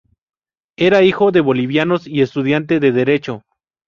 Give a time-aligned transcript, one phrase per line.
[0.79, 3.43] Era hijo de bolivianos y estudiante de derecho.